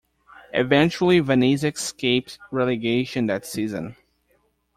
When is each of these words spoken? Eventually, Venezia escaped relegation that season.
Eventually, 0.53 1.19
Venezia 1.19 1.69
escaped 1.69 2.39
relegation 2.49 3.27
that 3.27 3.45
season. 3.45 3.95